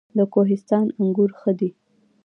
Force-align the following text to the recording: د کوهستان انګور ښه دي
د 0.17 0.19
کوهستان 0.33 0.85
انګور 0.99 1.31
ښه 1.39 1.51
دي 1.59 1.69